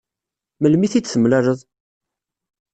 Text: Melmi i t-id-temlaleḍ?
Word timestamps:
Melmi 0.61 0.83
i 0.87 0.89
t-id-temlaleḍ? 0.93 1.59